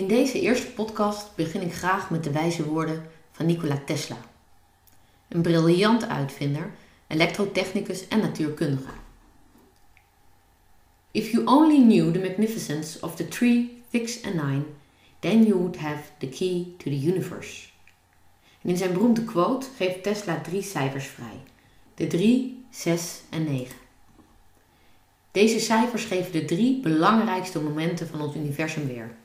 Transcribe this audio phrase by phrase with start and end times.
[0.00, 4.16] In deze eerste podcast begin ik graag met de wijze woorden van Nikola Tesla.
[5.28, 6.70] Een briljant uitvinder,
[7.06, 8.92] elektrotechnicus en natuurkundige.
[11.10, 14.64] If you only knew the magnificence of the three, six and nine,
[15.18, 17.68] then you would have the key to the universe.
[18.62, 21.40] En in zijn beroemde quote geeft Tesla drie cijfers vrij:
[21.94, 23.76] de 3, 6 en 9.
[25.30, 29.18] Deze cijfers geven de drie belangrijkste momenten van ons universum weer.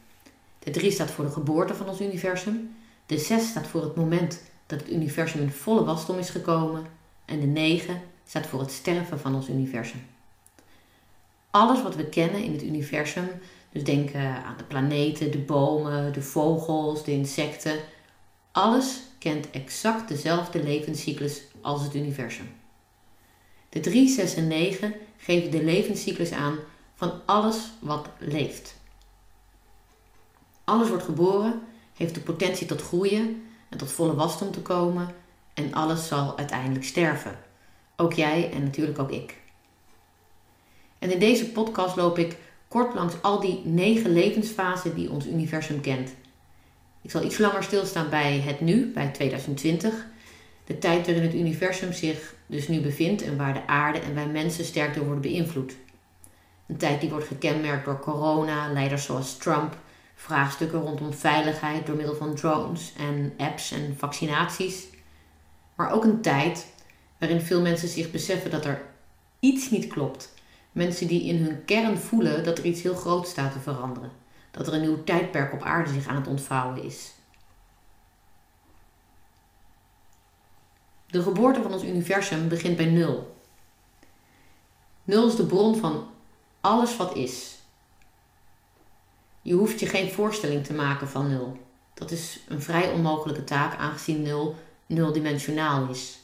[0.66, 2.76] De 3 staat voor de geboorte van ons universum.
[3.05, 6.86] De 6 staat voor het moment dat het universum in volle wasdom is gekomen.
[7.26, 10.05] En de 9 staat voor het sterven van ons universum.
[11.52, 13.28] Alles wat we kennen in het universum,
[13.72, 17.80] dus denk aan de planeten, de bomen, de vogels, de insecten,
[18.52, 22.50] alles kent exact dezelfde levenscyclus als het universum.
[23.70, 26.58] De 3, 6 en 9 geven de levenscyclus aan
[26.96, 28.76] van alles wat leeft.
[30.66, 31.62] Alles wordt geboren,
[31.94, 35.16] heeft de potentie tot groeien en tot volle wasdom te komen
[35.54, 37.40] en alles zal uiteindelijk sterven.
[37.96, 39.35] Ook jij en natuurlijk ook ik.
[40.99, 45.82] En in deze podcast loop ik kort langs al die negen levensfasen die ons universum
[45.82, 46.13] kent.
[47.02, 50.05] Ik zal iets langer stilstaan bij het nu, bij 2020,
[50.66, 54.27] de tijd waarin het universum zich dus nu bevindt en waar de aarde en wij
[54.27, 55.76] mensen sterk door worden beïnvloed.
[56.68, 59.77] Een tijd die wordt gekenmerkt door corona, leiders zoals Trump,
[60.26, 64.88] vraagstukken rondom veiligheid door middel van drones en apps en vaccinaties.
[65.75, 66.73] Maar ook een tijd
[67.17, 68.81] waarin veel mensen zich beseffen dat er
[69.40, 70.34] iets niet klopt.
[70.72, 74.12] Mensen die in hun kern voelen dat er iets heel groots staat te veranderen.
[74.51, 77.12] Dat er een nieuw tijdperk op aarde zich aan het ontvouwen is.
[81.07, 83.35] De geboorte van ons universum begint bij nul.
[85.03, 86.07] Nul is de bron van
[86.62, 87.54] alles wat is.
[89.46, 91.57] Je hoeft je geen voorstelling te maken van nul.
[91.94, 96.19] Dat is een vrij onmogelijke taak aangezien nul nuldimensionaal is.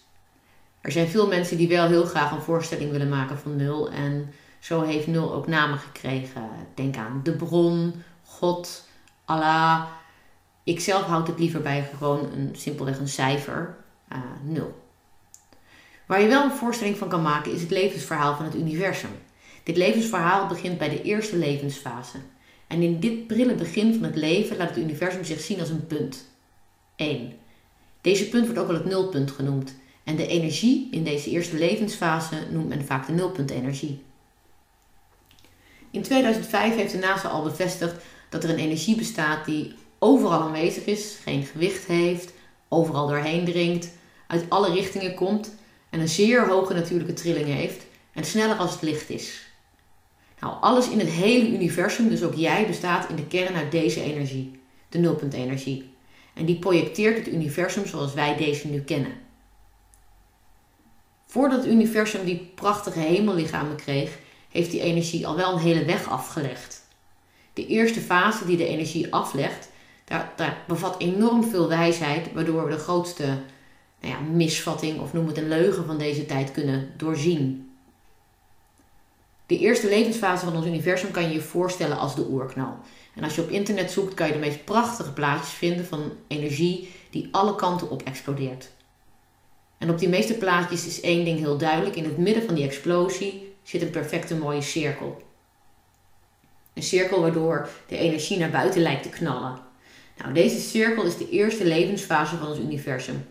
[0.82, 4.34] Er zijn veel mensen die wel heel graag een voorstelling willen maken van nul en
[4.60, 6.50] zo heeft nul ook namen gekregen.
[6.76, 8.88] Denk aan de bron, God,
[9.26, 9.86] Allah.
[10.64, 13.76] Ik zelf houd het liever bij gewoon een, simpelweg een cijfer,
[14.14, 14.82] uh, nul.
[16.06, 19.12] Waar je wel een voorstelling van kan maken is het levensverhaal van het universum.
[19.64, 22.18] Dit levensverhaal begint bij de eerste levensfase.
[22.72, 25.88] En in dit prille begin van het leven laat het universum zich zien als een
[25.88, 26.26] punt.
[26.96, 27.34] 1.
[28.02, 29.74] Deze punt wordt ook wel het nulpunt genoemd.
[30.04, 34.02] En de energie in deze eerste levensfase noemt men vaak de nulpuntenergie.
[35.90, 37.96] In 2005 heeft de NASA al bevestigd
[38.30, 42.34] dat er een energie bestaat die overal aanwezig is, geen gewicht heeft,
[42.68, 43.92] overal doorheen dringt,
[44.28, 45.56] uit alle richtingen komt
[45.90, 49.51] en een zeer hoge natuurlijke trilling heeft en sneller als het licht is.
[50.42, 54.04] Nou, alles in het hele universum, dus ook jij, bestaat in de kern uit deze
[54.04, 54.60] energie,
[54.90, 55.94] de nulpuntenergie.
[56.34, 59.12] En die projecteert het universum zoals wij deze nu kennen.
[61.26, 64.18] Voordat het universum die prachtige hemellichamen kreeg,
[64.50, 66.82] heeft die energie al wel een hele weg afgelegd.
[67.54, 69.70] De eerste fase die de energie aflegt,
[70.06, 73.26] daar, daar bevat enorm veel wijsheid, waardoor we de grootste
[74.02, 77.71] nou ja, misvatting of noem het een leugen van deze tijd kunnen doorzien.
[79.52, 82.78] De eerste levensfase van ons universum kan je je voorstellen als de oerknal.
[83.16, 86.92] En als je op internet zoekt, kan je de meest prachtige plaatjes vinden van energie
[87.10, 88.70] die alle kanten op explodeert.
[89.78, 92.64] En op die meeste plaatjes is één ding heel duidelijk: in het midden van die
[92.64, 95.22] explosie zit een perfecte mooie cirkel.
[96.74, 99.60] Een cirkel waardoor de energie naar buiten lijkt te knallen.
[100.18, 103.26] Nou, deze cirkel is de eerste levensfase van ons universum.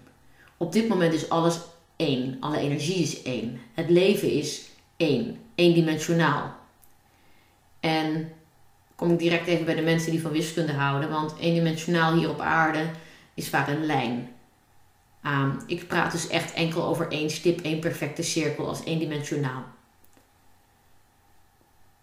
[0.57, 1.61] Op dit moment is alles
[1.97, 2.37] één.
[2.41, 3.61] Alle energie is één.
[3.75, 5.39] Het leven is één.
[5.61, 6.55] Eendimensionaal.
[7.81, 8.33] En
[8.95, 11.11] kom ik direct even bij de mensen die van wiskunde houden.
[11.11, 12.85] Want eendimensionaal hier op aarde
[13.35, 14.29] is vaak een lijn.
[15.27, 19.65] Um, ik praat dus echt enkel over één stip, één perfecte cirkel als eendimensionaal.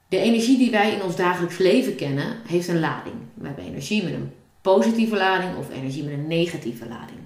[0.08, 3.16] De energie die wij in ons dagelijks leven kennen, heeft een lading.
[3.34, 7.20] We hebben energie met een positieve lading of energie met een negatieve lading.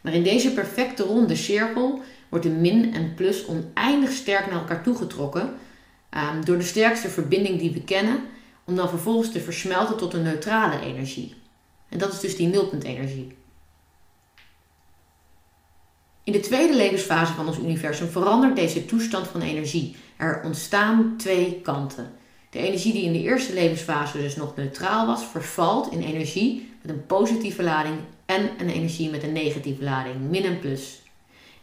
[0.00, 4.82] Maar in deze perfecte ronde cirkel wordt de min en plus oneindig sterk naar elkaar
[4.82, 5.54] toegetrokken
[6.16, 8.20] um, door de sterkste verbinding die we kennen,
[8.64, 11.34] om dan vervolgens te versmelten tot een neutrale energie.
[11.88, 13.36] En dat is dus die nulpuntenergie.
[16.24, 19.96] In de tweede levensfase van ons universum verandert deze toestand van energie.
[20.16, 22.12] Er ontstaan twee kanten.
[22.50, 26.90] De energie die in de eerste levensfase dus nog neutraal was, vervalt in energie met
[26.90, 27.96] een positieve lading
[28.26, 31.02] en een energie met een negatieve lading, min en plus.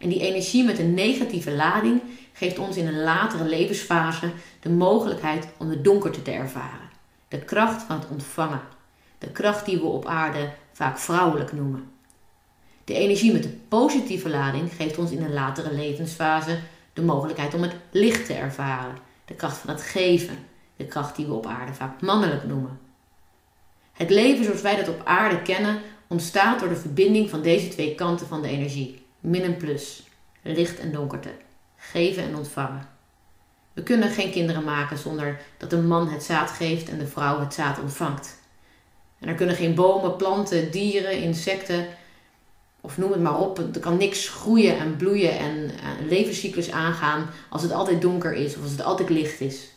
[0.01, 2.01] En die energie met een negatieve lading
[2.33, 6.89] geeft ons in een latere levensfase de mogelijkheid om de donkerte te ervaren.
[7.27, 8.61] De kracht van het ontvangen.
[9.17, 11.91] de kracht die we op aarde vaak vrouwelijk noemen.
[12.83, 16.59] De energie met de positieve lading geeft ons in een latere levensfase
[16.93, 20.37] de mogelijkheid om het licht te ervaren, de kracht van het geven,
[20.75, 22.79] de kracht die we op aarde vaak mannelijk noemen.
[23.91, 27.95] Het leven zoals wij dat op aarde kennen ontstaat door de verbinding van deze twee
[27.95, 30.03] kanten van de energie, min en plus,
[30.41, 31.31] licht en donkerte,
[31.75, 32.87] geven en ontvangen.
[33.73, 37.39] We kunnen geen kinderen maken zonder dat de man het zaad geeft en de vrouw
[37.39, 38.39] het zaad ontvangt.
[39.19, 41.87] En er kunnen geen bomen, planten, dieren, insecten
[42.81, 43.57] of noem het maar op.
[43.57, 48.55] Er kan niks groeien en bloeien en een levenscyclus aangaan als het altijd donker is
[48.55, 49.69] of als het altijd licht is.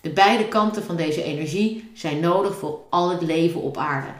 [0.00, 4.10] De beide kanten van deze energie zijn nodig voor al het leven op aarde.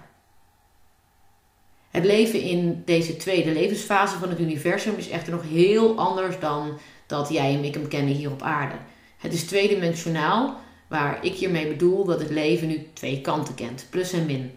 [1.98, 6.78] Het leven in deze tweede levensfase van het universum is echter nog heel anders dan
[7.06, 8.74] dat jij en ik hem kennen hier op aarde.
[9.16, 14.12] Het is tweedimensionaal, waar ik hiermee bedoel dat het leven nu twee kanten kent, plus
[14.12, 14.52] en min.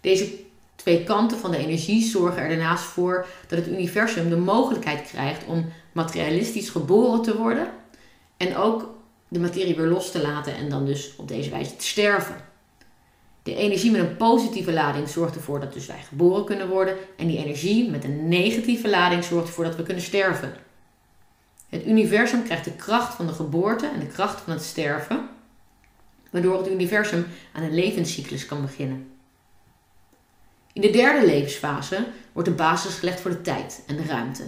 [0.00, 0.32] Deze
[0.76, 5.44] twee kanten van de energie zorgen er daarnaast voor dat het universum de mogelijkheid krijgt
[5.44, 7.68] om materialistisch geboren te worden
[8.36, 8.94] en ook
[9.28, 12.54] de materie weer los te laten en dan dus op deze wijze te sterven.
[13.46, 17.26] De energie met een positieve lading zorgt ervoor dat dus wij geboren kunnen worden en
[17.26, 20.54] die energie met een negatieve lading zorgt ervoor dat we kunnen sterven.
[21.68, 25.28] Het universum krijgt de kracht van de geboorte en de kracht van het sterven,
[26.30, 29.10] waardoor het universum aan een levenscyclus kan beginnen.
[30.72, 34.42] In de derde levensfase wordt de basis gelegd voor de tijd en de ruimte.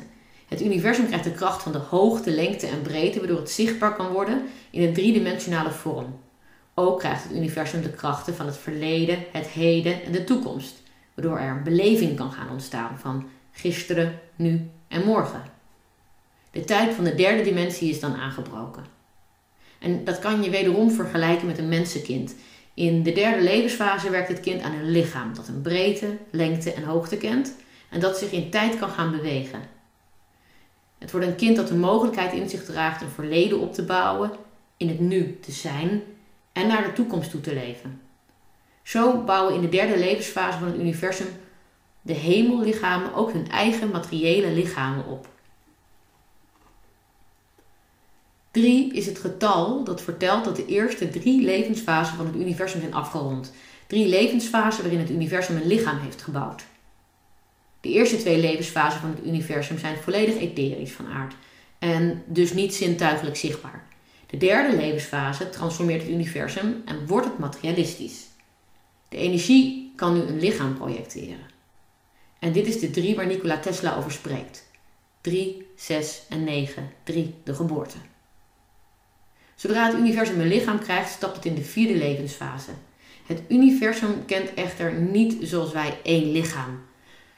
[0.49, 4.13] Het universum krijgt de kracht van de hoogte, lengte en breedte, waardoor het zichtbaar kan
[4.13, 6.27] worden in een driedimensionale vorm.
[6.79, 10.83] Ook krijgt het universum de krachten van het verleden, het heden en de toekomst,
[11.15, 15.43] waardoor er een beleving kan gaan ontstaan van gisteren, nu en morgen.
[16.51, 18.85] De tijd van de derde dimensie is dan aangebroken.
[19.79, 22.35] En dat kan je wederom vergelijken met een mensenkind.
[22.75, 26.83] In de derde levensfase werkt het kind aan een lichaam dat een breedte, lengte en
[26.83, 27.55] hoogte kent
[27.91, 29.61] en dat zich in tijd kan gaan bewegen.
[30.99, 34.31] Het wordt een kind dat de mogelijkheid in zich draagt een verleden op te bouwen,
[34.77, 36.03] in het nu te zijn
[36.59, 38.01] en naar de toekomst toe te leven.
[38.83, 41.27] Zo bouwen in de derde levensfase van het universum
[42.03, 45.29] de hemellichamen ook hun eigen materiële lichamen op.
[48.51, 52.95] 3 is het getal dat vertelt dat de eerste drie levensfasen van het universum zijn
[52.95, 53.53] afgerond.
[53.87, 56.65] Drie levensfasen waarin het universum een lichaam heeft gebouwd.
[57.81, 61.35] De eerste twee levensfasen van het universum zijn volledig etherisch van aard
[61.79, 63.88] en dus niet zintuigelijk zichtbaar.
[64.31, 68.27] De derde levensfase transformeert het universum en wordt het materialistisch.
[69.09, 71.47] De energie kan nu een lichaam projecteren.
[72.39, 74.67] En dit is de drie waar Nikola Tesla over spreekt.
[75.21, 76.91] 3, 6 en 9.
[77.05, 77.97] 3, de geboorte.
[79.55, 82.71] Zodra het universum een lichaam krijgt, stapt het in de vierde levensfase.
[83.27, 86.81] Het universum kent echter niet zoals wij één lichaam.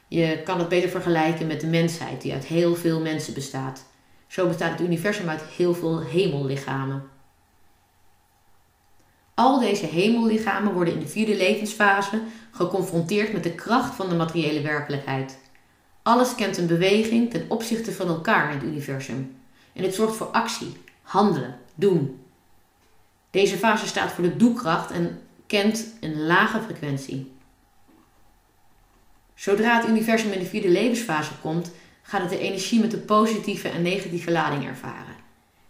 [0.07, 3.85] Je kan het beter vergelijken met de mensheid, die uit heel veel mensen bestaat.
[4.31, 7.03] Zo bestaat het universum uit heel veel hemellichamen.
[9.33, 14.61] Al deze hemellichamen worden in de vierde levensfase geconfronteerd met de kracht van de materiële
[14.61, 15.37] werkelijkheid.
[16.01, 19.35] Alles kent een beweging ten opzichte van elkaar in het universum.
[19.73, 22.19] En het zorgt voor actie, handelen, doen.
[23.29, 27.31] Deze fase staat voor de doekracht en kent een lage frequentie.
[29.35, 31.71] Zodra het universum in de vierde levensfase komt,
[32.01, 35.15] gaat het de energie met de positieve en negatieve lading ervaren.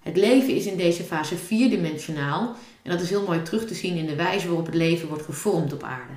[0.02, 3.98] Het leven is in deze fase vierdimensionaal en dat is heel mooi terug te zien
[3.98, 6.14] in de wijze waarop het leven wordt gevormd op aarde.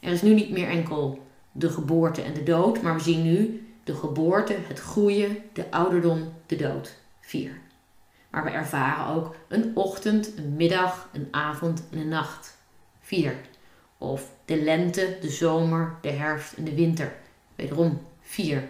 [0.00, 3.66] Er is nu niet meer enkel de geboorte en de dood, maar we zien nu
[3.84, 6.96] de geboorte, het groeien, de ouderdom, de dood.
[7.20, 7.60] Vier.
[8.30, 12.56] Maar we ervaren ook een ochtend, een middag, een avond en een nacht.
[13.00, 13.36] Vier.
[13.98, 17.12] Of de lente, de zomer, de herfst en de winter.
[17.56, 18.68] Wederom vier.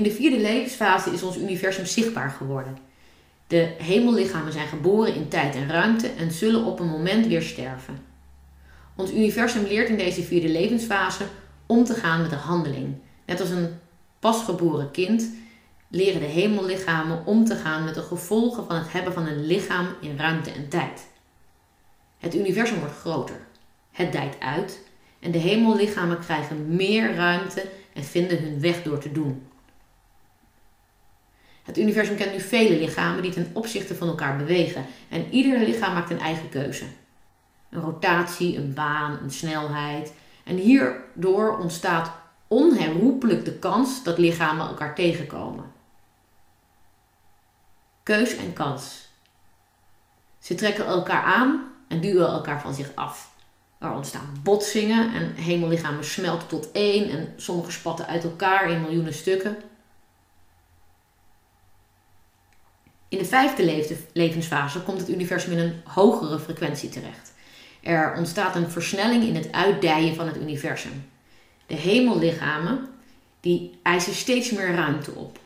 [0.00, 2.78] In de vierde levensfase is ons universum zichtbaar geworden.
[3.46, 7.98] De hemellichamen zijn geboren in tijd en ruimte en zullen op een moment weer sterven.
[8.96, 11.24] Ons universum leert in deze vierde levensfase
[11.66, 12.94] om te gaan met de handeling.
[13.26, 13.68] Net als een
[14.18, 15.30] pasgeboren kind
[15.88, 19.86] leren de hemellichamen om te gaan met de gevolgen van het hebben van een lichaam
[20.00, 21.06] in ruimte en tijd.
[22.18, 23.40] Het universum wordt groter,
[23.90, 24.80] het dijt uit
[25.18, 29.48] en de hemellichamen krijgen meer ruimte en vinden hun weg door te doen.
[31.62, 35.94] Het universum kent nu vele lichamen die ten opzichte van elkaar bewegen en ieder lichaam
[35.94, 36.84] maakt een eigen keuze.
[37.70, 40.12] Een rotatie, een baan, een snelheid.
[40.44, 42.12] En hierdoor ontstaat
[42.48, 45.64] onherroepelijk de kans dat lichamen elkaar tegenkomen.
[48.02, 49.08] Keus en kans.
[50.38, 53.30] Ze trekken elkaar aan en duwen elkaar van zich af.
[53.78, 59.14] Er ontstaan botsingen en hemellichamen smelten tot één en sommige spatten uit elkaar in miljoenen
[59.14, 59.56] stukken.
[63.10, 67.32] In de vijfde levensfase komt het universum in een hogere frequentie terecht.
[67.82, 71.10] Er ontstaat een versnelling in het uitdijen van het universum.
[71.66, 72.88] De hemellichamen
[73.40, 75.38] die eisen steeds meer ruimte op.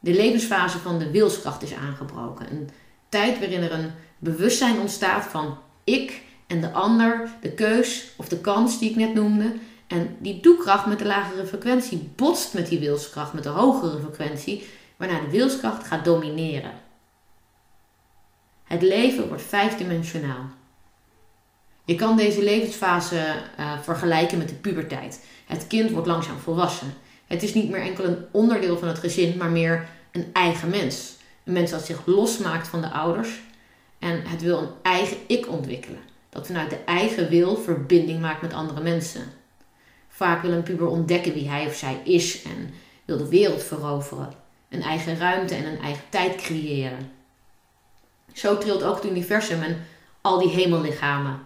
[0.00, 2.50] De levensfase van de wilskracht is aangebroken.
[2.50, 2.68] Een
[3.08, 8.38] tijd waarin er een bewustzijn ontstaat van ik en de ander, de keus of de
[8.38, 9.52] kans die ik net noemde.
[9.86, 14.66] En die doekracht met de lagere frequentie botst met die wilskracht, met de hogere frequentie,
[15.04, 16.72] waarna de wilskracht gaat domineren.
[18.64, 20.44] Het leven wordt vijfdimensionaal.
[21.84, 25.24] Je kan deze levensfase uh, vergelijken met de puberteit.
[25.46, 26.94] Het kind wordt langzaam volwassen.
[27.26, 31.16] Het is niet meer enkel een onderdeel van het gezin, maar meer een eigen mens.
[31.44, 33.40] Een mens dat zich losmaakt van de ouders
[33.98, 36.00] en het wil een eigen ik ontwikkelen.
[36.30, 39.22] Dat vanuit de eigen wil verbinding maakt met andere mensen.
[40.08, 44.43] Vaak wil een puber ontdekken wie hij of zij is en wil de wereld veroveren.
[44.74, 47.10] Een eigen ruimte en een eigen tijd creëren.
[48.32, 49.86] Zo trilt ook het universum en
[50.20, 51.40] al die hemellichamen.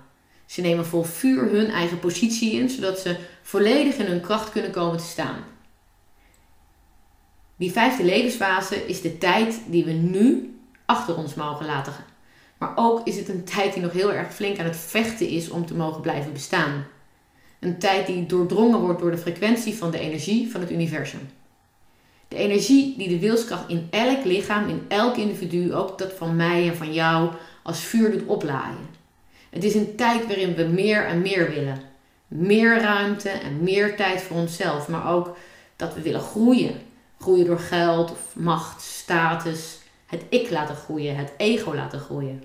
[0.47, 4.71] Ze nemen vol vuur hun eigen positie in, zodat ze volledig in hun kracht kunnen
[4.71, 5.45] komen te staan.
[7.57, 11.95] Die vijfde levensfase is de tijd die we nu achter ons mogen laten.
[12.59, 15.51] Maar ook is het een tijd die nog heel erg flink aan het vechten is
[15.51, 16.87] om te mogen blijven bestaan.
[17.61, 21.29] Een tijd die doordrongen wordt door de frequentie van de energie van het universum.
[22.29, 26.69] De energie die de wilskracht in elk lichaam, in elk individu, ook dat van mij
[26.69, 27.31] en van jou,
[27.63, 28.97] als vuur doet oplaaien.
[29.51, 31.81] Het is een tijd waarin we meer en meer willen.
[32.29, 35.37] Meer ruimte en meer tijd voor onszelf, maar ook
[35.77, 36.75] dat we willen groeien.
[37.21, 42.43] Groeien door geld of macht, status, het ik laten groeien, het ego laten groeien.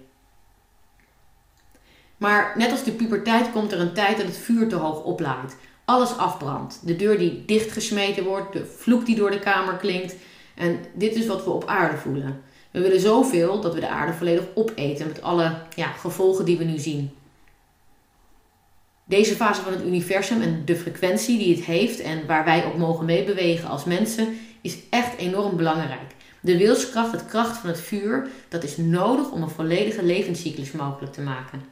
[2.17, 5.55] Maar net als de puberteit komt er een tijd dat het vuur te hoog oplaait.
[5.85, 6.79] Alles afbrandt.
[6.87, 10.15] De deur die dichtgesmeten wordt, de vloek die door de kamer klinkt.
[10.55, 12.41] En dit is wat we op aarde voelen.
[12.71, 16.63] We willen zoveel dat we de aarde volledig opeten met alle ja, gevolgen die we
[16.63, 17.11] nu zien.
[19.05, 22.77] Deze fase van het universum en de frequentie die het heeft en waar wij op
[22.77, 26.15] mogen meebewegen als mensen, is echt enorm belangrijk.
[26.39, 31.13] De wilskracht, het kracht van het vuur, dat is nodig om een volledige levenscyclus mogelijk
[31.13, 31.65] te maken.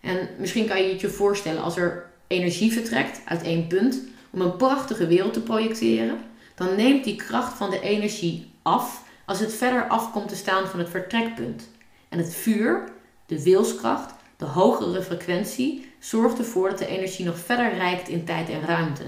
[0.00, 4.40] En misschien kan je het je voorstellen als er energie vertrekt uit één punt om
[4.40, 6.18] een prachtige wereld te projecteren,
[6.54, 10.66] dan neemt die kracht van de energie af als het verder af komt te staan
[10.66, 11.68] van het vertrekpunt.
[12.08, 12.84] En het vuur,
[13.26, 18.48] de wilskracht, de hogere frequentie zorgt ervoor dat de energie nog verder reikt in tijd
[18.48, 19.04] en ruimte.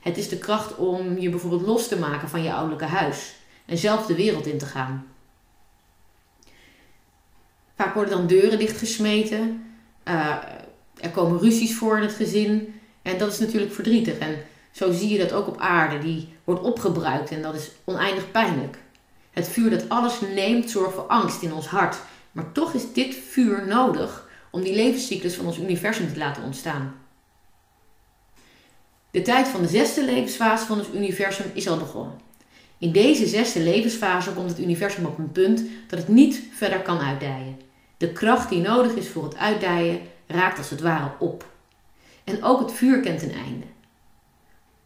[0.00, 3.34] Het is de kracht om je bijvoorbeeld los te maken van je ouderlijke huis
[3.66, 5.06] en zelf de wereld in te gaan.
[7.76, 9.64] Vaak worden dan deuren dichtgesmeten,
[10.08, 10.36] uh,
[11.00, 14.18] er komen ruzies voor in het gezin en dat is natuurlijk verdrietig.
[14.18, 14.36] En
[14.70, 18.78] zo zie je dat ook op aarde, die wordt opgebruikt en dat is oneindig pijnlijk.
[19.30, 21.96] Het vuur dat alles neemt zorgt voor angst in ons hart.
[22.32, 26.94] Maar toch is dit vuur nodig om die levenscyclus van ons universum te laten ontstaan.
[29.10, 32.20] De tijd van de zesde levensfase van het universum is al begonnen.
[32.78, 36.98] In deze zesde levensfase komt het universum op een punt dat het niet verder kan
[36.98, 37.60] uitdijen.
[37.96, 41.52] De kracht die nodig is voor het uitdijen raakt als het ware op.
[42.24, 43.66] En ook het vuur kent een einde.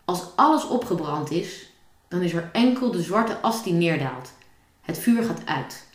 [0.05, 1.73] Als alles opgebrand is,
[2.09, 4.33] dan is er enkel de zwarte as die neerdaalt.
[4.81, 5.87] Het vuur gaat uit.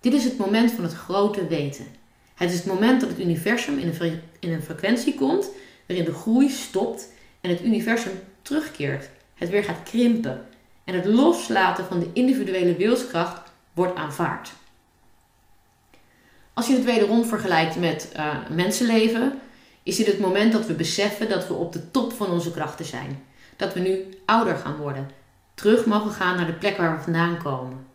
[0.00, 1.86] Dit is het moment van het grote weten.
[2.34, 5.50] Het is het moment dat het universum in een, in een frequentie komt
[5.86, 7.08] waarin de groei stopt
[7.40, 9.10] en het universum terugkeert.
[9.34, 10.46] Het weer gaat krimpen
[10.84, 14.52] en het loslaten van de individuele wilskracht wordt aanvaard.
[16.54, 19.40] Als je het wederom vergelijkt met uh, mensenleven,
[19.82, 22.84] is dit het moment dat we beseffen dat we op de top van onze krachten
[22.84, 23.22] zijn.
[23.56, 25.10] Dat we nu ouder gaan worden,
[25.54, 27.86] terug mogen gaan naar de plek waar we vandaan komen.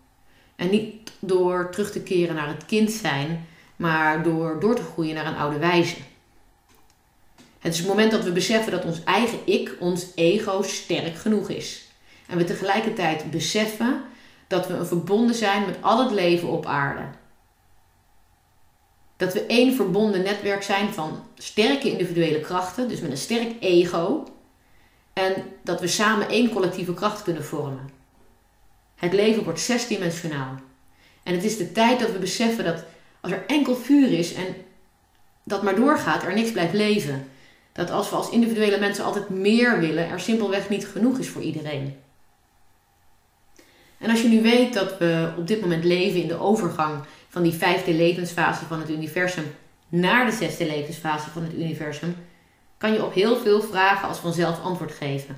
[0.55, 3.45] En niet door terug te keren naar het kind zijn,
[3.75, 5.95] maar door door te groeien naar een oude wijze.
[7.59, 11.49] Het is het moment dat we beseffen dat ons eigen ik, ons ego, sterk genoeg
[11.49, 11.85] is.
[12.27, 14.01] En we tegelijkertijd beseffen
[14.47, 17.01] dat we een verbonden zijn met al het leven op aarde.
[19.17, 24.24] Dat we één verbonden netwerk zijn van sterke individuele krachten, dus met een sterk ego.
[25.13, 25.33] En
[25.63, 27.89] dat we samen één collectieve kracht kunnen vormen.
[28.95, 30.55] Het leven wordt zesdimensionaal.
[31.24, 32.83] En het is de tijd dat we beseffen dat
[33.21, 34.55] als er enkel vuur is en
[35.43, 37.27] dat maar doorgaat, er niks blijft leven.
[37.71, 41.41] Dat als we als individuele mensen altijd meer willen, er simpelweg niet genoeg is voor
[41.41, 41.95] iedereen.
[43.97, 47.03] En als je nu weet dat we op dit moment leven in de overgang
[47.38, 49.56] van die vijfde levensfase van het universum
[49.89, 52.15] naar de zesde levensfase van het universum,
[52.77, 55.38] kan je op heel veel vragen als vanzelf antwoord geven.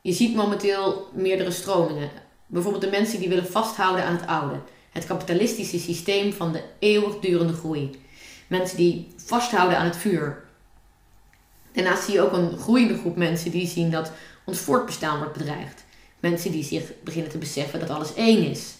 [0.00, 2.10] Je ziet momenteel meerdere stromingen.
[2.46, 4.60] Bijvoorbeeld de mensen die willen vasthouden aan het oude.
[4.90, 8.00] Het kapitalistische systeem van de eeuwigdurende groei.
[8.46, 10.44] Mensen die vasthouden aan het vuur.
[11.72, 14.12] Daarnaast zie je ook een groeiende groep mensen die zien dat
[14.44, 15.84] ons voortbestaan wordt bedreigd.
[16.20, 18.74] Mensen die zich beginnen te beseffen dat alles één is.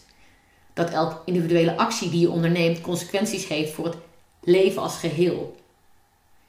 [0.73, 3.97] Dat elke individuele actie die je onderneemt consequenties heeft voor het
[4.43, 5.57] leven als geheel.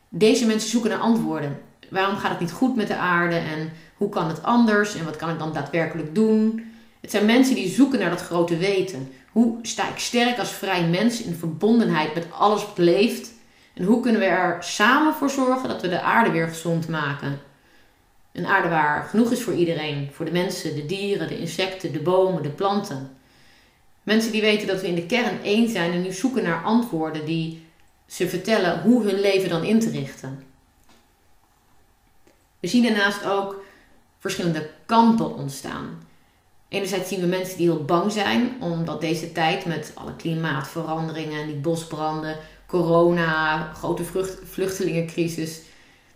[0.09, 1.61] Deze mensen zoeken naar antwoorden.
[1.89, 5.15] Waarom gaat het niet goed met de aarde en hoe kan het anders en wat
[5.15, 6.71] kan ik dan daadwerkelijk doen?
[7.01, 9.11] Het zijn mensen die zoeken naar dat grote weten.
[9.31, 13.31] Hoe sta ik sterk als vrij mens in verbondenheid met alles wat leeft?
[13.73, 17.39] En hoe kunnen we er samen voor zorgen dat we de aarde weer gezond maken?
[18.31, 21.99] Een aarde waar genoeg is voor iedereen, voor de mensen, de dieren, de insecten, de
[21.99, 23.17] bomen, de planten.
[24.03, 27.25] Mensen die weten dat we in de kern één zijn en nu zoeken naar antwoorden
[27.25, 27.65] die
[28.05, 30.43] ze vertellen hoe hun leven dan in te richten.
[32.59, 33.63] We zien daarnaast ook
[34.19, 36.07] verschillende kampen ontstaan.
[36.67, 41.55] Enerzijds zien we mensen die heel bang zijn, omdat deze tijd met alle klimaatveranderingen, die
[41.55, 44.03] bosbranden, corona, grote
[44.43, 45.61] vluchtelingencrisis,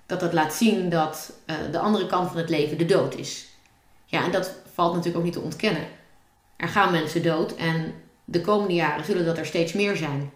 [0.06, 3.48] dat dat laat zien dat uh, de andere kant van het leven de dood is.
[4.06, 5.88] Ja, en dat valt natuurlijk ook niet te ontkennen.
[6.56, 7.94] Er gaan mensen dood en
[8.26, 10.32] de komende jaren zullen dat er steeds meer zijn.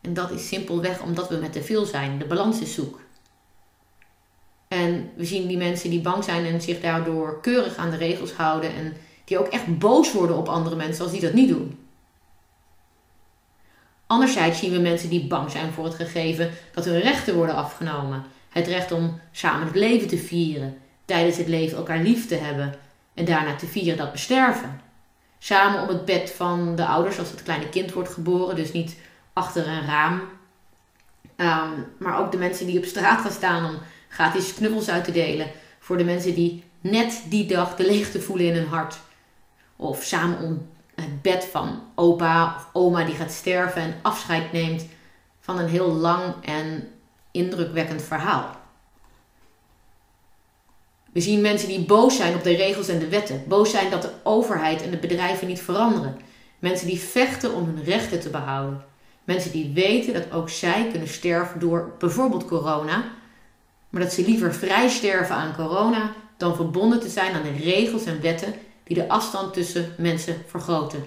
[0.00, 2.18] En dat is simpelweg omdat we met te veel zijn.
[2.18, 3.00] De balans is zoek.
[4.68, 8.32] En we zien die mensen die bang zijn en zich daardoor keurig aan de regels
[8.32, 11.78] houden en die ook echt boos worden op andere mensen als die dat niet doen.
[14.06, 18.24] Anderzijds zien we mensen die bang zijn voor het gegeven dat hun rechten worden afgenomen.
[18.48, 22.74] Het recht om samen het leven te vieren, tijdens het leven elkaar lief te hebben
[23.14, 24.80] en daarna te vieren dat we sterven.
[25.38, 28.96] Samen op het bed van de ouders als het kleine kind wordt geboren, dus niet
[29.32, 30.22] achter een raam.
[31.36, 35.12] Ehm, maar ook de mensen die op straat gaan staan om gratis knuffels uit te
[35.12, 38.98] delen voor de mensen die net die dag de leegte voelen in hun hart.
[39.76, 44.86] Of samen om het bed van opa of oma die gaat sterven en afscheid neemt
[45.40, 46.88] van een heel lang en
[47.30, 48.56] indrukwekkend verhaal.
[51.12, 54.02] We zien mensen die boos zijn op de regels en de wetten, boos zijn dat
[54.02, 56.18] de overheid en de bedrijven niet veranderen.
[56.58, 58.84] Mensen die vechten om hun rechten te behouden.
[59.24, 63.04] Mensen die weten dat ook zij kunnen sterven door bijvoorbeeld corona,
[63.88, 68.04] maar dat ze liever vrij sterven aan corona dan verbonden te zijn aan de regels
[68.04, 71.06] en wetten die de afstand tussen mensen vergroten.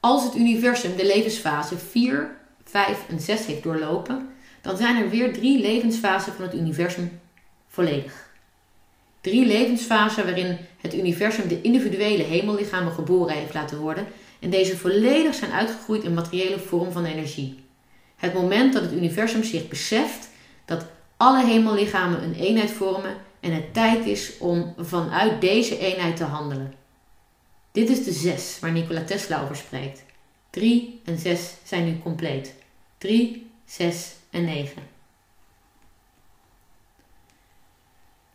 [0.00, 2.36] Als het universum de levensfase 4,
[2.70, 4.28] 5 en 6 heeft doorlopen,
[4.60, 7.20] dan zijn er weer drie levensfasen van het universum
[7.68, 8.28] volledig.
[9.20, 14.06] Drie levensfasen waarin het universum de individuele hemellichamen geboren heeft laten worden
[14.40, 17.58] en deze volledig zijn uitgegroeid in materiële vorm van energie.
[18.16, 20.28] Het moment dat het universum zich beseft
[20.64, 20.84] dat
[21.16, 26.74] alle hemellichamen een eenheid vormen en het tijd is om vanuit deze eenheid te handelen.
[27.72, 30.02] Dit is de zes waar Nikola Tesla over spreekt.
[30.50, 32.54] 3 en 6 zijn nu compleet.
[32.98, 34.82] 3, 6 en 9.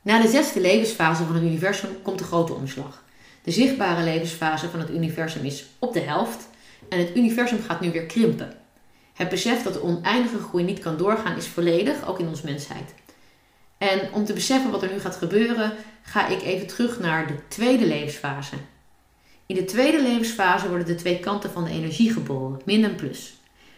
[0.01, 3.03] Na de zesde levensfase van het universum komt de grote omslag.
[3.43, 6.49] De zichtbare levensfase van het universum is op de helft
[6.89, 8.57] en het universum gaat nu weer krimpen.
[9.13, 12.93] Het besef dat de oneindige groei niet kan doorgaan is volledig, ook in ons mensheid.
[13.77, 17.47] En om te beseffen wat er nu gaat gebeuren, ga ik even terug naar de
[17.47, 18.55] tweede levensfase.
[19.45, 23.33] In de tweede levensfase worden de twee kanten van de energie geboren, min en plus.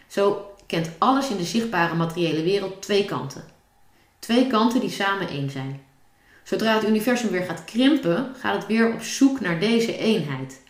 [0.08, 3.44] Zo kent alles in de zichtbare materiële wereld twee kanten.
[4.20, 5.82] Twee kanten die samen één zijn.
[6.44, 10.62] Zodra het universum weer gaat krimpen, gaat het weer op zoek naar deze eenheid.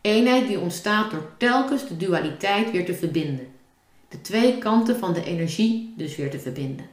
[0.00, 3.46] Eenheid die ontstaat door telkens de dualiteit weer te verbinden.
[4.08, 6.86] De twee kanten van de energie dus weer te verbinden.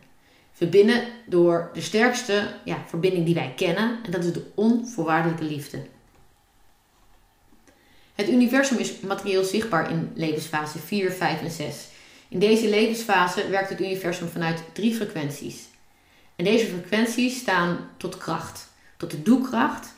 [0.51, 5.85] Verbinden door de sterkste ja, verbinding die wij kennen, en dat is de onvoorwaardelijke liefde.
[8.15, 11.87] Het universum is materieel zichtbaar in levensfase 4, 5 en 6.
[12.31, 15.67] In deze levensfase werkt het universum vanuit drie frequenties.
[16.35, 19.93] En deze frequenties staan tot kracht, tot de doelkracht,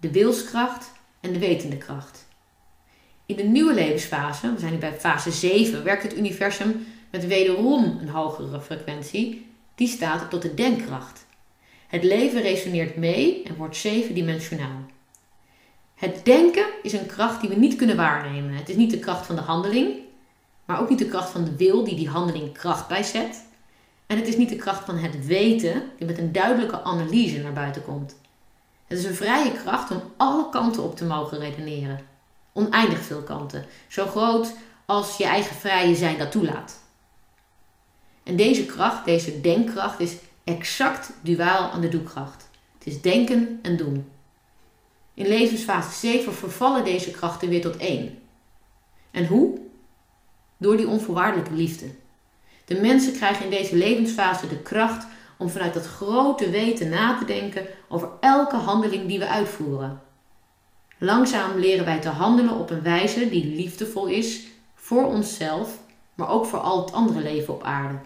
[0.00, 2.26] de wilskracht en de wetende kracht.
[3.26, 7.98] In de nieuwe levensfase, we zijn nu bij fase 7, werkt het universum met wederom
[8.00, 11.26] een hogere frequentie, die staat tot de denkkracht.
[11.86, 14.86] Het leven resoneert mee en wordt zevendimensionaal.
[15.94, 18.54] Het denken is een kracht die we niet kunnen waarnemen.
[18.54, 20.04] Het is niet de kracht van de handeling,
[20.66, 23.44] maar ook niet de kracht van de wil die die handeling kracht bijzet.
[24.06, 27.52] En het is niet de kracht van het weten die met een duidelijke analyse naar
[27.52, 28.16] buiten komt.
[28.86, 32.00] Het is een vrije kracht om alle kanten op te mogen redeneren.
[32.52, 33.64] Oneindig veel kanten.
[33.88, 36.78] Zo groot als je eigen vrije zijn dat toelaat.
[38.22, 42.48] En deze kracht, deze denkkracht, is exact duaal aan de doekracht.
[42.78, 44.10] Het is denken en doen.
[45.14, 48.18] In levensfase 7 vervallen deze krachten weer tot één.
[49.10, 49.58] En hoe?
[50.56, 51.86] Door die onvoorwaardelijke liefde.
[52.64, 55.06] De mensen krijgen in deze levensfase de kracht
[55.38, 60.00] om vanuit dat grote weten na te denken over elke handeling die we uitvoeren.
[60.98, 65.78] Langzaam leren wij te handelen op een wijze die liefdevol is voor onszelf,
[66.14, 67.98] maar ook voor al het andere leven op aarde.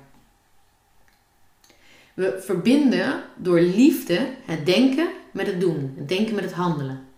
[2.15, 7.09] We verbinden door liefde het denken met het doen, het denken met het handelen.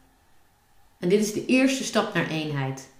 [0.98, 2.91] En dit is de eerste stap naar eenheid.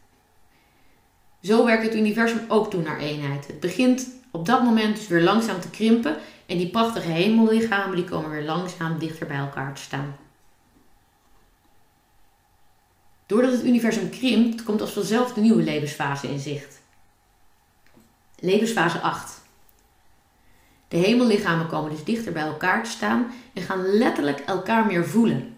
[1.42, 3.46] Zo werkt het universum ook toe naar eenheid.
[3.46, 8.05] Het begint op dat moment dus weer langzaam te krimpen en die prachtige hemellichamen die
[8.05, 10.16] komen weer langzaam dichter bij elkaar te staan.
[13.26, 16.81] Doordat het universum krimpt, komt als vanzelf de nieuwe levensfase in zicht.
[18.38, 19.40] Levensfase 8.
[20.88, 25.57] De hemellichamen komen dus dichter bij elkaar te staan en gaan letterlijk elkaar meer voelen.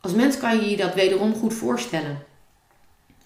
[0.00, 2.24] Als mens kan je je dat wederom goed voorstellen.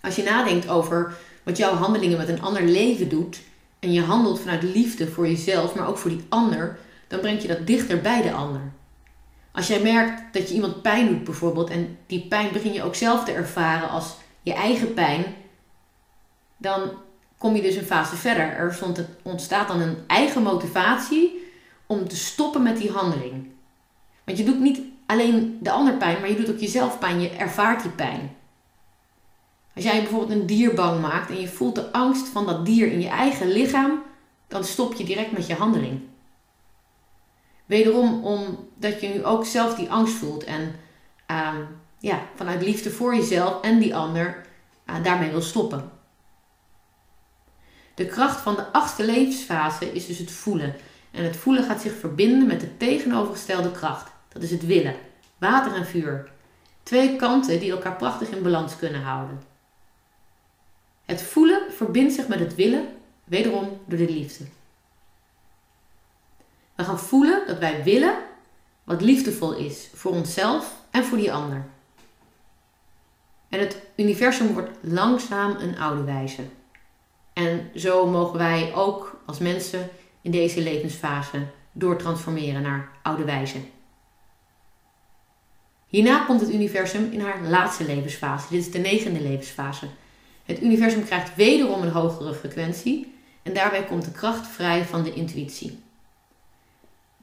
[0.04, 3.40] Als je nadenkt over wat jouw handelingen met een ander leven doet
[3.78, 7.48] en je handelt vanuit liefde voor jezelf, maar ook voor die ander, dan breng je
[7.48, 8.72] dat dichter bij de ander.
[9.52, 12.94] Als jij merkt dat je iemand pijn doet bijvoorbeeld en die pijn begin je ook
[12.94, 15.24] zelf te ervaren als je eigen pijn,
[16.56, 16.90] dan
[17.38, 18.44] kom je dus een fase verder.
[18.44, 18.78] Er
[19.22, 21.52] ontstaat dan een eigen motivatie
[21.86, 23.48] om te stoppen met die handeling.
[24.24, 27.20] Want je doet niet alleen de ander pijn, maar je doet ook jezelf pijn.
[27.20, 28.36] Je ervaart die pijn.
[29.74, 32.92] Als jij bijvoorbeeld een dier bang maakt en je voelt de angst van dat dier
[32.92, 34.02] in je eigen lichaam,
[34.48, 36.00] dan stop je direct met je handeling.
[37.66, 40.74] Wederom omdat je nu ook zelf die angst voelt en
[41.30, 41.54] uh,
[41.98, 44.46] ja, vanuit liefde voor jezelf en die ander
[44.86, 45.90] uh, daarmee wil stoppen.
[47.94, 50.74] De kracht van de achtste levensfase is dus het voelen.
[51.10, 54.12] En het voelen gaat zich verbinden met de tegenovergestelde kracht.
[54.28, 54.94] Dat is het willen.
[55.38, 56.30] Water en vuur.
[56.82, 59.53] Twee kanten die elkaar prachtig in balans kunnen houden.
[61.04, 62.88] Het voelen verbindt zich met het willen,
[63.24, 64.44] wederom door de liefde.
[66.74, 68.14] We gaan voelen dat wij willen
[68.84, 71.64] wat liefdevol is voor onszelf en voor die ander.
[73.48, 76.42] En het universum wordt langzaam een oude wijze.
[77.32, 79.90] En zo mogen wij ook als mensen
[80.20, 83.58] in deze levensfase doortransformeren naar oude wijze.
[85.86, 88.46] Hierna komt het universum in haar laatste levensfase.
[88.50, 89.86] Dit is de negende levensfase.
[90.44, 95.14] Het universum krijgt wederom een hogere frequentie en daarbij komt de kracht vrij van de
[95.14, 95.78] intuïtie.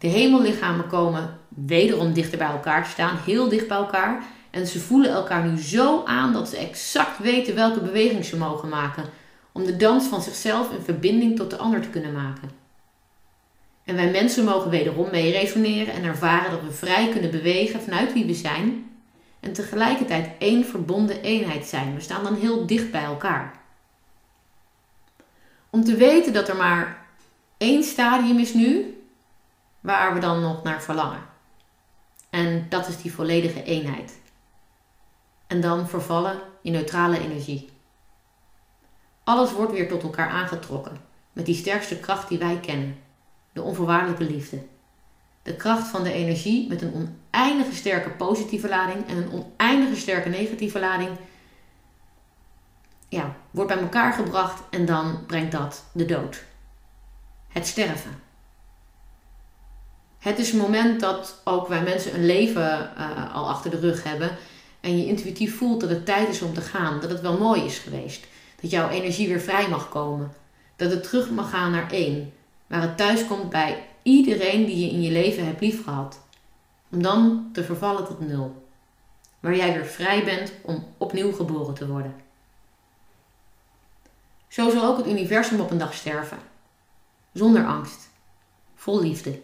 [0.01, 4.23] De hemellichamen komen wederom dichter bij elkaar staan, heel dicht bij elkaar.
[4.49, 8.69] En ze voelen elkaar nu zo aan dat ze exact weten welke beweging ze mogen
[8.69, 9.03] maken.
[9.51, 12.49] Om de dans van zichzelf in verbinding tot de ander te kunnen maken.
[13.83, 18.13] En wij mensen mogen wederom mee resoneren en ervaren dat we vrij kunnen bewegen vanuit
[18.13, 18.90] wie we zijn.
[19.41, 21.95] En tegelijkertijd één verbonden eenheid zijn.
[21.95, 23.59] We staan dan heel dicht bij elkaar.
[25.69, 27.05] Om te weten dat er maar
[27.57, 29.01] één stadium is nu,
[29.79, 31.29] waar we dan nog naar verlangen.
[32.29, 34.19] En dat is die volledige eenheid.
[35.47, 37.69] En dan vervallen in neutrale energie.
[39.23, 41.01] Alles wordt weer tot elkaar aangetrokken
[41.33, 42.97] met die sterkste kracht die wij kennen,
[43.53, 44.63] de onvoorwaardelijke liefde.
[45.43, 50.29] De kracht van de energie met een oneindige sterke positieve lading en een oneindige sterke
[50.29, 51.09] negatieve lading
[53.09, 56.43] ja, wordt bij elkaar gebracht en dan brengt dat de dood.
[57.47, 58.19] Het sterven.
[60.19, 64.03] Het is een moment dat ook wij mensen een leven uh, al achter de rug
[64.03, 64.37] hebben.
[64.79, 66.99] En je intuïtief voelt dat het tijd is om te gaan.
[66.99, 68.27] Dat het wel mooi is geweest.
[68.61, 70.33] Dat jouw energie weer vrij mag komen.
[70.75, 72.33] Dat het terug mag gaan naar één.
[72.67, 76.19] Waar het thuis komt bij iedereen die je in je leven hebt liefgehad.
[76.91, 78.65] Om dan te vervallen tot nul.
[79.39, 82.15] Waar jij weer vrij bent om opnieuw geboren te worden.
[84.47, 86.37] Zo zal ook het universum op een dag sterven.
[87.33, 88.09] Zonder angst.
[88.75, 89.39] Vol liefde.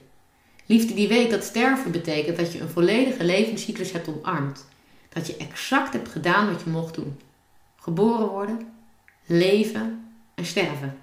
[0.65, 4.65] Liefde die weet dat sterven betekent dat je een volledige levenscyclus hebt omarmd.
[5.09, 7.19] Dat je exact hebt gedaan wat je mocht doen.
[7.75, 8.73] Geboren worden,
[9.25, 10.97] leven en sterven.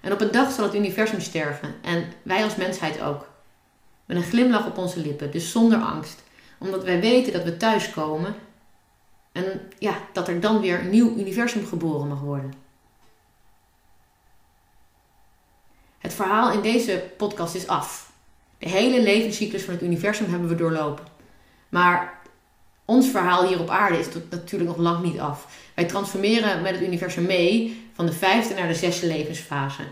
[0.00, 3.29] En op een dag zal het universum sterven en wij als mensheid ook.
[4.10, 6.22] Met een glimlach op onze lippen, dus zonder angst.
[6.58, 8.34] Omdat wij weten dat we thuiskomen
[9.32, 12.52] en ja, dat er dan weer een nieuw universum geboren mag worden.
[15.98, 18.12] Het verhaal in deze podcast is af.
[18.58, 21.04] De hele levenscyclus van het universum hebben we doorlopen.
[21.68, 22.20] Maar
[22.84, 25.46] ons verhaal hier op aarde is natuurlijk nog lang niet af.
[25.74, 29.82] Wij transformeren met het universum mee van de vijfde naar de zesde levensfase.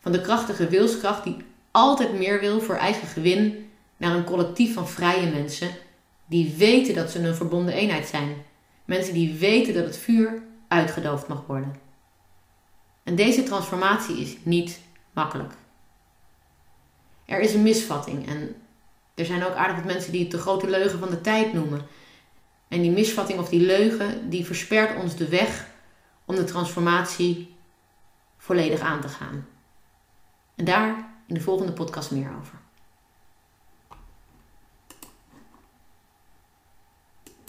[0.00, 1.36] Van de krachtige wilskracht die
[1.72, 5.70] altijd meer wil voor eigen gewin naar een collectief van vrije mensen
[6.26, 8.44] die weten dat ze een verbonden eenheid zijn.
[8.84, 11.74] Mensen die weten dat het vuur uitgedoofd mag worden.
[13.02, 14.80] En deze transformatie is niet
[15.12, 15.52] makkelijk.
[17.24, 18.54] Er is een misvatting en
[19.14, 21.86] er zijn ook aardig wat mensen die het de grote leugen van de tijd noemen.
[22.68, 25.66] En die misvatting of die leugen, die verspert ons de weg
[26.24, 27.54] om de transformatie
[28.36, 29.46] volledig aan te gaan.
[30.54, 32.61] En daar in de volgende podcast meer over.